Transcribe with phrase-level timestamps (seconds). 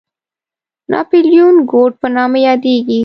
[0.03, 0.03] د
[0.91, 2.99] ناپلیون کوډ په نامه یادېږي.